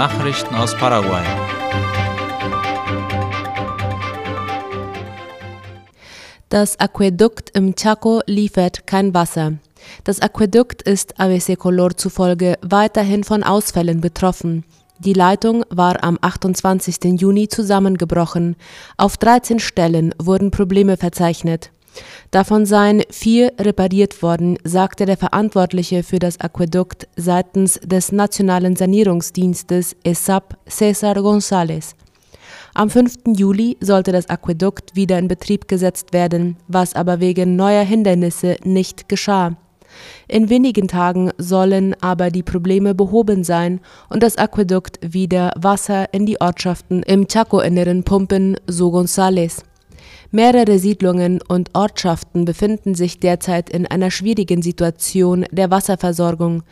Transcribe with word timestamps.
Nachrichten 0.00 0.54
aus 0.54 0.74
Paraguay. 0.74 1.22
Das 6.48 6.80
Aquädukt 6.80 7.50
im 7.50 7.74
Chaco 7.74 8.22
liefert 8.24 8.86
kein 8.86 9.12
Wasser. 9.12 9.58
Das 10.04 10.22
Aquädukt 10.22 10.80
ist 10.80 11.20
ABC 11.20 11.56
Color 11.56 11.98
zufolge 11.98 12.56
weiterhin 12.62 13.24
von 13.24 13.42
Ausfällen 13.42 14.00
betroffen. 14.00 14.64
Die 15.00 15.12
Leitung 15.12 15.66
war 15.68 16.02
am 16.02 16.16
28. 16.18 17.20
Juni 17.20 17.48
zusammengebrochen. 17.48 18.56
Auf 18.96 19.18
13 19.18 19.58
Stellen 19.58 20.14
wurden 20.18 20.50
Probleme 20.50 20.96
verzeichnet. 20.96 21.72
Davon 22.30 22.64
seien 22.64 23.02
vier 23.10 23.52
repariert 23.58 24.22
worden, 24.22 24.56
sagte 24.62 25.04
der 25.04 25.16
Verantwortliche 25.16 26.02
für 26.02 26.20
das 26.20 26.40
Aquädukt 26.40 27.08
seitens 27.16 27.80
des 27.80 28.12
Nationalen 28.12 28.76
Sanierungsdienstes 28.76 29.96
ESAP 30.04 30.56
Cesar 30.68 31.16
González. 31.16 31.94
Am 32.74 32.88
5. 32.88 33.36
Juli 33.36 33.76
sollte 33.80 34.12
das 34.12 34.28
Aquädukt 34.30 34.94
wieder 34.94 35.18
in 35.18 35.26
Betrieb 35.26 35.66
gesetzt 35.66 36.12
werden, 36.12 36.56
was 36.68 36.94
aber 36.94 37.18
wegen 37.18 37.56
neuer 37.56 37.82
Hindernisse 37.82 38.56
nicht 38.62 39.08
geschah. 39.08 39.56
In 40.28 40.48
wenigen 40.50 40.86
Tagen 40.86 41.32
sollen 41.36 41.96
aber 42.00 42.30
die 42.30 42.44
Probleme 42.44 42.94
behoben 42.94 43.42
sein 43.42 43.80
und 44.08 44.22
das 44.22 44.38
Aquädukt 44.38 45.00
wieder 45.02 45.52
Wasser 45.56 46.14
in 46.14 46.26
die 46.26 46.40
Ortschaften 46.40 47.02
im 47.02 47.26
Chaco-Inneren 47.26 48.04
pumpen, 48.04 48.56
so 48.68 48.90
González. 48.90 49.64
Mehrere 50.30 50.78
Siedlungen 50.78 51.40
und 51.46 51.70
Ortschaften 51.74 52.44
befinden 52.44 52.94
sich 52.94 53.18
derzeit 53.18 53.70
in 53.70 53.86
einer 53.86 54.10
schwierigen 54.10 54.62
Situation 54.62 55.44
der 55.50 55.70
Wasserversorgung. 55.70 56.62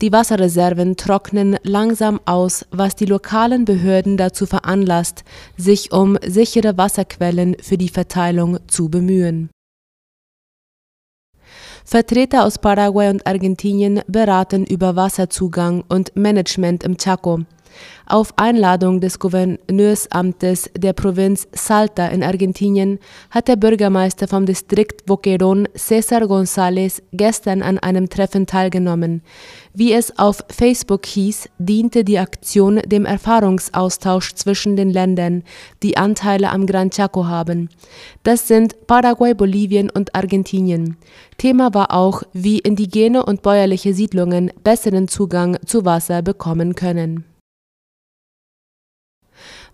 Die 0.00 0.12
Wasserreserven 0.12 0.96
trocknen 0.96 1.56
langsam 1.62 2.20
aus, 2.24 2.66
was 2.70 2.96
die 2.96 3.06
lokalen 3.06 3.64
Behörden 3.64 4.16
dazu 4.16 4.46
veranlasst, 4.46 5.24
sich 5.56 5.92
um 5.92 6.18
sichere 6.26 6.78
Wasserquellen 6.78 7.56
für 7.60 7.76
die 7.76 7.88
Verteilung 7.88 8.58
zu 8.66 8.88
bemühen. 8.88 9.50
Vertreter 11.84 12.44
aus 12.44 12.58
Paraguay 12.58 13.10
und 13.10 13.26
Argentinien 13.26 14.00
beraten 14.06 14.64
über 14.64 14.96
Wasserzugang 14.96 15.84
und 15.88 16.16
Management 16.16 16.84
im 16.84 16.96
Chaco. 16.96 17.40
Auf 18.06 18.32
Einladung 18.36 19.00
des 19.00 19.18
Gouverneursamtes 19.18 20.70
der 20.76 20.92
Provinz 20.92 21.48
Salta 21.52 22.06
in 22.08 22.22
Argentinien 22.22 22.98
hat 23.30 23.48
der 23.48 23.56
Bürgermeister 23.56 24.28
vom 24.28 24.44
Distrikt 24.44 25.06
Boquerón, 25.06 25.66
César 25.76 26.24
González, 26.24 27.02
gestern 27.12 27.62
an 27.62 27.78
einem 27.78 28.08
Treffen 28.08 28.46
teilgenommen. 28.46 29.22
Wie 29.74 29.92
es 29.92 30.18
auf 30.18 30.44
Facebook 30.50 31.06
hieß, 31.06 31.48
diente 31.58 32.04
die 32.04 32.18
Aktion 32.18 32.82
dem 32.84 33.06
Erfahrungsaustausch 33.06 34.34
zwischen 34.34 34.76
den 34.76 34.90
Ländern, 34.90 35.42
die 35.82 35.96
Anteile 35.96 36.50
am 36.50 36.66
Gran 36.66 36.90
Chaco 36.90 37.26
haben. 37.26 37.70
Das 38.22 38.48
sind 38.48 38.86
Paraguay, 38.86 39.32
Bolivien 39.32 39.88
und 39.88 40.14
Argentinien. 40.14 40.98
Thema 41.38 41.72
war 41.72 41.92
auch, 41.92 42.22
wie 42.32 42.58
indigene 42.58 43.24
und 43.24 43.42
bäuerliche 43.42 43.94
Siedlungen 43.94 44.52
besseren 44.62 45.08
Zugang 45.08 45.56
zu 45.64 45.84
Wasser 45.84 46.22
bekommen 46.22 46.74
können. 46.74 47.31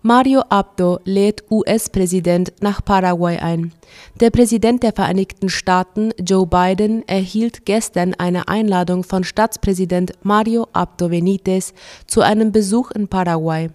Mario 0.01 0.43
Abdo 0.47 1.01
lädt 1.03 1.43
US-Präsident 1.51 2.53
nach 2.61 2.85
Paraguay 2.85 3.37
ein. 3.37 3.73
Der 4.21 4.29
Präsident 4.29 4.81
der 4.81 4.93
Vereinigten 4.93 5.49
Staaten, 5.49 6.11
Joe 6.17 6.47
Biden, 6.47 7.05
erhielt 7.05 7.65
gestern 7.65 8.13
eine 8.13 8.47
Einladung 8.47 9.03
von 9.03 9.25
Staatspräsident 9.25 10.13
Mario 10.23 10.67
Abdo 10.71 11.09
Benitez 11.09 11.73
zu 12.07 12.21
einem 12.21 12.53
Besuch 12.53 12.91
in 12.91 13.09
Paraguay. 13.09 13.71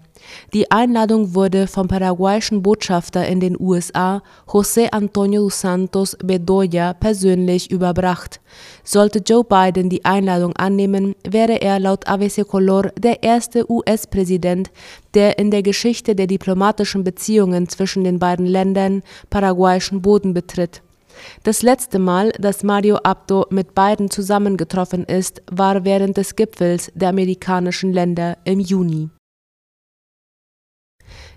Die 0.53 0.71
Einladung 0.71 1.35
wurde 1.35 1.67
vom 1.67 1.89
paraguayischen 1.89 2.63
Botschafter 2.63 3.27
in 3.27 3.41
den 3.41 3.59
USA, 3.59 4.23
José 4.47 4.89
Antonio 4.93 5.49
Santos 5.49 6.17
Bedoya, 6.23 6.95
persönlich 6.95 7.71
überbracht. 7.71 8.41
Sollte 8.85 9.19
Joe 9.19 9.45
Biden 9.45 9.89
die 9.89 10.05
Einladung 10.05 10.55
annehmen, 10.57 11.15
wäre 11.29 11.61
er 11.61 11.81
laut 11.81 12.07
ABC 12.07 12.45
Color 12.45 12.93
der 12.99 13.23
erste 13.23 13.71
US-Präsident, 13.71 14.71
der 15.15 15.39
in 15.39 15.51
der 15.51 15.63
Geschichte 15.63 16.15
der 16.15 16.27
diplomatischen 16.27 17.05
Beziehungen 17.05 17.69
zwischen 17.69 18.05
den 18.05 18.19
beiden 18.19 18.47
Ländern 18.47 19.03
paraguayischen 19.31 20.03
Boden 20.03 20.35
betritt. 20.35 20.83
Das 21.43 21.63
letzte 21.63 21.99
Mal, 21.99 22.33
dass 22.39 22.63
Mario 22.63 22.97
Abdo 22.97 23.47
mit 23.51 23.75
beiden 23.75 24.11
zusammengetroffen 24.11 25.05
ist, 25.05 25.43
war 25.51 25.85
während 25.85 26.17
des 26.17 26.37
Gipfels 26.37 26.91
der 26.95 27.11
amerikanischen 27.11 27.93
Länder 27.93 28.39
im 28.45 28.61
Juni. 28.61 29.11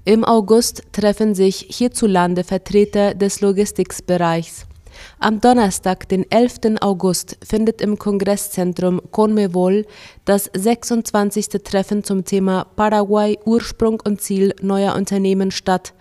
Im 0.07 0.23
August 0.23 0.83
treffen 0.93 1.35
sich 1.35 1.67
hierzulande 1.69 2.45
Vertreter 2.45 3.13
des 3.13 3.41
Logistikbereichs. 3.41 4.65
Am 5.19 5.41
Donnerstag, 5.41 6.07
den 6.07 6.25
11. 6.31 6.79
August, 6.79 7.37
findet 7.45 7.81
im 7.81 7.99
Kongresszentrum 7.99 9.01
Conmebol 9.11 9.85
das 10.23 10.49
26. 10.55 11.49
Treffen 11.61 12.05
zum 12.05 12.23
Thema 12.23 12.67
Paraguay 12.77 13.37
Ursprung 13.43 14.01
und 14.01 14.21
Ziel 14.21 14.55
neuer 14.61 14.95
Unternehmen 14.95 15.51
statt. 15.51 15.93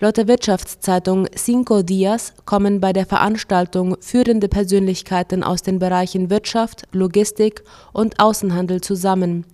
Laut 0.00 0.16
der 0.16 0.28
Wirtschaftszeitung 0.28 1.26
Cinco 1.34 1.82
Dias 1.82 2.32
kommen 2.44 2.80
bei 2.80 2.92
der 2.92 3.04
Veranstaltung 3.04 3.96
führende 3.98 4.48
Persönlichkeiten 4.48 5.42
aus 5.42 5.62
den 5.62 5.80
Bereichen 5.80 6.30
Wirtschaft, 6.30 6.84
Logistik 6.92 7.64
und 7.92 8.20
Außenhandel 8.20 8.80
zusammen. 8.80 9.44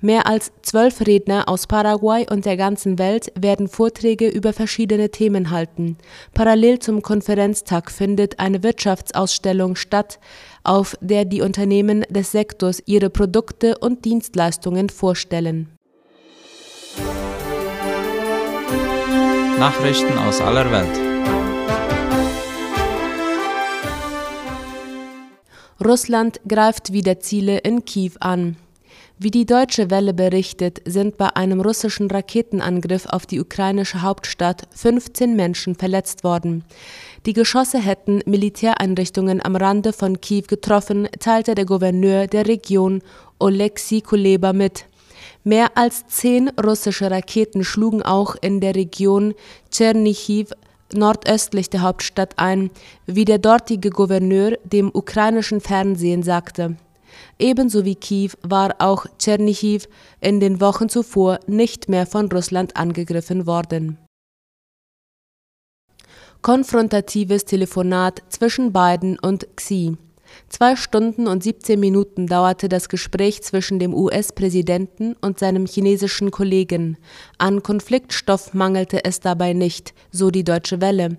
Mehr 0.00 0.26
als 0.26 0.52
zwölf 0.62 1.06
Redner 1.06 1.50
aus 1.50 1.66
Paraguay 1.66 2.26
und 2.30 2.46
der 2.46 2.56
ganzen 2.56 2.98
Welt 2.98 3.30
werden 3.38 3.68
Vorträge 3.68 4.28
über 4.28 4.54
verschiedene 4.54 5.10
Themen 5.10 5.50
halten. 5.50 5.98
Parallel 6.32 6.78
zum 6.78 7.02
Konferenztag 7.02 7.90
findet 7.90 8.38
eine 8.38 8.62
Wirtschaftsausstellung 8.62 9.76
statt, 9.76 10.18
auf 10.64 10.96
der 11.02 11.26
die 11.26 11.42
Unternehmen 11.42 12.06
des 12.08 12.32
Sektors 12.32 12.82
ihre 12.86 13.10
Produkte 13.10 13.76
und 13.76 14.06
Dienstleistungen 14.06 14.88
vorstellen. 14.88 15.68
Nachrichten 19.60 20.16
aus 20.16 20.40
aller 20.40 20.72
Welt. 20.72 20.98
Russland 25.84 26.40
greift 26.48 26.94
wieder 26.94 27.20
Ziele 27.20 27.58
in 27.58 27.84
Kiew 27.84 28.12
an. 28.20 28.56
Wie 29.18 29.30
die 29.30 29.44
Deutsche 29.44 29.90
Welle 29.90 30.14
berichtet, 30.14 30.80
sind 30.86 31.18
bei 31.18 31.36
einem 31.36 31.60
russischen 31.60 32.10
Raketenangriff 32.10 33.04
auf 33.04 33.26
die 33.26 33.38
ukrainische 33.38 34.00
Hauptstadt 34.00 34.62
15 34.74 35.36
Menschen 35.36 35.74
verletzt 35.74 36.24
worden. 36.24 36.64
Die 37.26 37.34
Geschosse 37.34 37.80
hätten 37.80 38.22
Militäreinrichtungen 38.24 39.44
am 39.44 39.56
Rande 39.56 39.92
von 39.92 40.22
Kiew 40.22 40.44
getroffen, 40.48 41.06
teilte 41.18 41.54
der 41.54 41.66
Gouverneur 41.66 42.28
der 42.28 42.46
Region 42.46 43.02
Oleksiy 43.38 44.00
Kuleba 44.00 44.54
mit. 44.54 44.86
Mehr 45.42 45.76
als 45.76 46.06
zehn 46.06 46.50
russische 46.50 47.10
Raketen 47.10 47.64
schlugen 47.64 48.02
auch 48.02 48.36
in 48.40 48.60
der 48.60 48.74
Region 48.74 49.34
Tschernichiv 49.70 50.50
nordöstlich 50.92 51.70
der 51.70 51.82
Hauptstadt 51.82 52.38
ein, 52.38 52.70
wie 53.06 53.24
der 53.24 53.38
dortige 53.38 53.90
Gouverneur 53.90 54.58
dem 54.64 54.90
ukrainischen 54.92 55.60
Fernsehen 55.60 56.22
sagte. 56.22 56.76
Ebenso 57.38 57.84
wie 57.84 57.94
Kiew 57.94 58.32
war 58.42 58.74
auch 58.78 59.06
Tschernichiv 59.18 59.88
in 60.20 60.40
den 60.40 60.60
Wochen 60.60 60.88
zuvor 60.88 61.40
nicht 61.46 61.88
mehr 61.88 62.06
von 62.06 62.30
Russland 62.30 62.76
angegriffen 62.76 63.46
worden. 63.46 63.98
Konfrontatives 66.42 67.44
Telefonat 67.44 68.22
zwischen 68.28 68.72
Biden 68.72 69.18
und 69.18 69.46
Xi. 69.56 69.96
Zwei 70.48 70.76
Stunden 70.76 71.26
und 71.26 71.42
17 71.42 71.78
Minuten 71.78 72.26
dauerte 72.26 72.68
das 72.68 72.88
Gespräch 72.88 73.42
zwischen 73.42 73.78
dem 73.78 73.94
US-Präsidenten 73.94 75.14
und 75.20 75.38
seinem 75.38 75.66
chinesischen 75.66 76.30
Kollegen. 76.30 76.96
An 77.38 77.62
Konfliktstoff 77.62 78.54
mangelte 78.54 79.04
es 79.04 79.20
dabei 79.20 79.52
nicht, 79.52 79.94
so 80.10 80.30
die 80.30 80.44
Deutsche 80.44 80.80
Welle. 80.80 81.18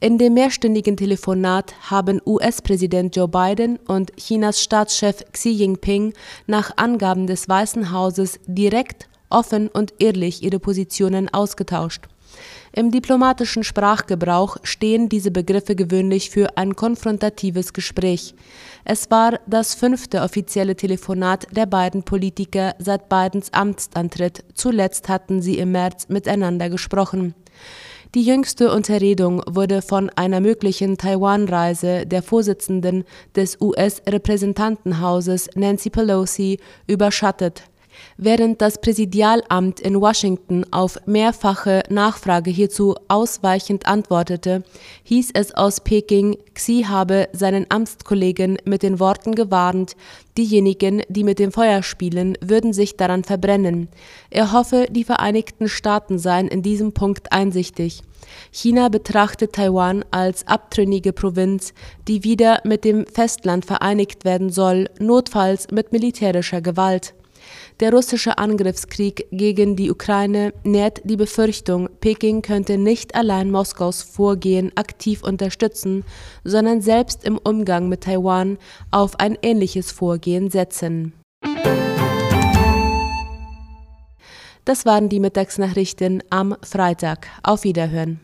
In 0.00 0.18
dem 0.18 0.34
mehrstündigen 0.34 0.96
Telefonat 0.96 1.74
haben 1.90 2.20
US-Präsident 2.24 3.16
Joe 3.16 3.28
Biden 3.28 3.78
und 3.86 4.16
Chinas 4.16 4.62
Staatschef 4.62 5.24
Xi 5.32 5.50
Jinping 5.50 6.14
nach 6.46 6.76
Angaben 6.76 7.26
des 7.26 7.48
Weißen 7.48 7.92
Hauses 7.92 8.40
direkt, 8.46 9.08
offen 9.28 9.68
und 9.68 9.94
ehrlich 9.98 10.42
ihre 10.42 10.58
Positionen 10.58 11.28
ausgetauscht. 11.28 12.08
Im 12.72 12.90
diplomatischen 12.90 13.64
Sprachgebrauch 13.64 14.56
stehen 14.62 15.08
diese 15.08 15.30
Begriffe 15.30 15.74
gewöhnlich 15.74 16.30
für 16.30 16.56
ein 16.56 16.76
konfrontatives 16.76 17.72
Gespräch. 17.72 18.34
Es 18.84 19.10
war 19.10 19.40
das 19.46 19.74
fünfte 19.74 20.22
offizielle 20.22 20.76
Telefonat 20.76 21.46
der 21.50 21.66
beiden 21.66 22.04
Politiker 22.04 22.74
seit 22.78 23.08
Bidens 23.08 23.52
Amtsantritt. 23.52 24.44
Zuletzt 24.54 25.08
hatten 25.08 25.42
sie 25.42 25.58
im 25.58 25.72
März 25.72 26.08
miteinander 26.08 26.70
gesprochen. 26.70 27.34
Die 28.16 28.22
jüngste 28.22 28.72
Unterredung 28.72 29.40
wurde 29.46 29.82
von 29.82 30.10
einer 30.10 30.40
möglichen 30.40 30.98
Taiwan-Reise 30.98 32.06
der 32.06 32.24
Vorsitzenden 32.24 33.04
des 33.36 33.60
US-Repräsentantenhauses 33.60 35.50
Nancy 35.54 35.90
Pelosi 35.90 36.58
überschattet. 36.88 37.69
Während 38.16 38.60
das 38.60 38.80
Präsidialamt 38.80 39.80
in 39.80 40.00
Washington 40.00 40.64
auf 40.70 40.98
mehrfache 41.06 41.82
Nachfrage 41.88 42.50
hierzu 42.50 42.94
ausweichend 43.08 43.86
antwortete, 43.86 44.62
hieß 45.04 45.30
es 45.34 45.54
aus 45.54 45.80
Peking, 45.80 46.36
Xi 46.54 46.84
habe 46.86 47.28
seinen 47.32 47.66
Amtskollegen 47.70 48.58
mit 48.64 48.82
den 48.82 49.00
Worten 49.00 49.34
gewarnt, 49.34 49.96
diejenigen, 50.36 51.02
die 51.08 51.24
mit 51.24 51.38
dem 51.38 51.52
Feuer 51.52 51.82
spielen, 51.82 52.36
würden 52.40 52.72
sich 52.72 52.96
daran 52.96 53.24
verbrennen. 53.24 53.88
Er 54.30 54.52
hoffe, 54.52 54.86
die 54.90 55.04
Vereinigten 55.04 55.68
Staaten 55.68 56.18
seien 56.18 56.48
in 56.48 56.62
diesem 56.62 56.92
Punkt 56.92 57.32
einsichtig. 57.32 58.02
China 58.52 58.88
betrachtet 58.88 59.54
Taiwan 59.54 60.04
als 60.10 60.46
abtrünnige 60.46 61.12
Provinz, 61.12 61.72
die 62.06 62.24
wieder 62.24 62.60
mit 62.64 62.84
dem 62.84 63.06
Festland 63.06 63.64
vereinigt 63.64 64.24
werden 64.24 64.50
soll, 64.50 64.88
notfalls 64.98 65.70
mit 65.70 65.92
militärischer 65.92 66.60
Gewalt. 66.60 67.14
Der 67.80 67.92
russische 67.94 68.36
Angriffskrieg 68.36 69.26
gegen 69.32 69.74
die 69.74 69.90
Ukraine 69.90 70.52
nährt 70.64 71.00
die 71.04 71.16
Befürchtung, 71.16 71.88
Peking 72.00 72.42
könnte 72.42 72.76
nicht 72.76 73.14
allein 73.14 73.50
Moskaus 73.50 74.02
Vorgehen 74.02 74.70
aktiv 74.74 75.22
unterstützen, 75.22 76.04
sondern 76.44 76.82
selbst 76.82 77.24
im 77.24 77.38
Umgang 77.38 77.88
mit 77.88 78.02
Taiwan 78.02 78.58
auf 78.90 79.18
ein 79.18 79.38
ähnliches 79.40 79.92
Vorgehen 79.92 80.50
setzen. 80.50 81.14
Das 84.66 84.84
waren 84.84 85.08
die 85.08 85.20
Mittagsnachrichten 85.20 86.22
am 86.28 86.54
Freitag. 86.62 87.28
Auf 87.42 87.64
Wiederhören. 87.64 88.20